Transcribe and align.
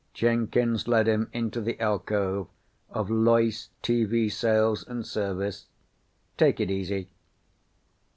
Jenkins 0.15 0.87
led 0.87 1.07
him 1.07 1.29
into 1.31 1.61
the 1.61 1.79
alcove 1.79 2.47
of 2.89 3.11
LOYCE 3.11 3.69
TV 3.83 4.31
SALES 4.31 4.83
AND 4.87 5.05
SERVICE. 5.05 5.67
"Take 6.37 6.59
it 6.59 6.71
easy." 6.71 7.11